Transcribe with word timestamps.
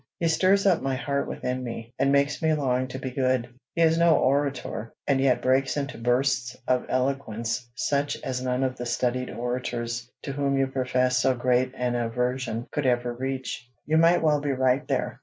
He 0.19 0.27
stirs 0.29 0.65
up 0.65 0.81
my 0.81 0.95
heart 0.95 1.27
within 1.27 1.63
me, 1.63 1.93
and 1.99 2.11
makes 2.11 2.41
me 2.41 2.55
long 2.55 2.87
to 2.87 2.97
be 2.97 3.11
good. 3.11 3.47
He 3.75 3.83
is 3.83 3.99
no 3.99 4.15
orator, 4.17 4.95
and 5.05 5.21
yet 5.21 5.43
breaks 5.43 5.77
into 5.77 5.99
bursts 5.99 6.57
of 6.67 6.87
eloquence 6.89 7.69
such 7.75 8.17
as 8.23 8.41
none 8.41 8.63
of 8.63 8.77
the 8.77 8.87
studied 8.87 9.29
orators, 9.29 10.09
to 10.23 10.31
whom 10.31 10.57
you 10.57 10.65
profess 10.65 11.19
so 11.19 11.35
great 11.35 11.71
an 11.77 11.93
aversion, 11.93 12.65
could 12.71 12.87
ever 12.87 13.13
reach." 13.13 13.69
"You 13.85 13.97
may 13.97 14.17
well 14.17 14.41
be 14.41 14.53
right 14.53 14.87
there. 14.87 15.19